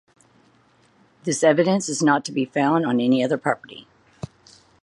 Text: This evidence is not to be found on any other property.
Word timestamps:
This 1.25 1.43
evidence 1.43 1.87
is 1.87 2.01
not 2.01 2.25
to 2.25 2.31
be 2.31 2.43
found 2.45 2.87
on 2.87 2.99
any 2.99 3.23
other 3.23 3.37
property. 3.37 3.87